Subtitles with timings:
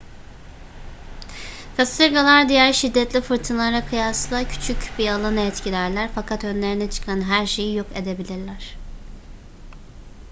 [1.77, 7.87] kasırgalar diğer şiddetli fırtınalara kıyasla küçük bir alanı etkilerler fakat önlerine çıkan her şeyi yok
[7.95, 8.75] edebilirler